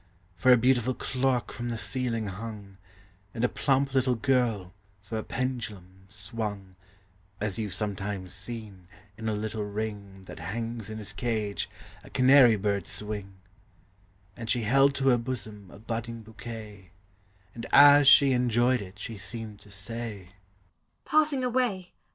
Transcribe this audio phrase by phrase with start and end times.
[0.35, 2.77] For a beautiful clock from the ceiling hung,
[3.35, 6.75] And a plump little girl, for a pendulum, swung
[7.39, 11.69] (As you've sometimes seen, in a little ring That hangs in his cage,
[12.03, 13.41] a canary bird swing);
[14.35, 16.89] And she held to her bosom a budding bouquet,
[17.53, 20.29] And, as she enjoyed it, she seemed to say,"
[21.05, 21.93] Passing away